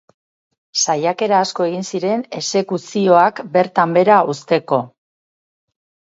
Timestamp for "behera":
3.99-4.17